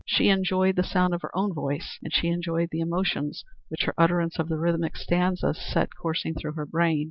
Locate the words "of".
1.13-1.21, 4.39-4.49